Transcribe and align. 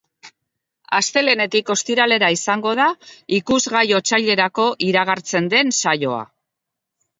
Astelehenetik 0.99 1.69
ostiralera 1.73 2.31
izango 2.37 2.73
da 2.81 2.87
ikusgai 3.41 3.85
otsailerako 4.01 4.67
iragartzen 4.91 5.53
den 5.55 5.79
saioa. 5.83 6.27